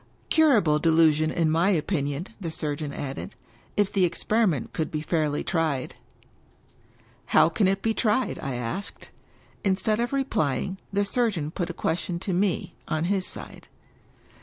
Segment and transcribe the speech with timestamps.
[0.31, 3.35] "Curable delusion, in my opinion," the surgeon added,"
[3.77, 5.93] if the ex periment could be fairly tried."
[7.27, 9.11] "How can it be tried?" I asked.
[9.63, 13.67] Instead of replying, the surgeon put a question to me, on his side.